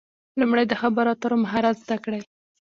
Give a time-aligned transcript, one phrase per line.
[0.39, 2.21] لومړی د خبرو اترو مهارت زده کړئ.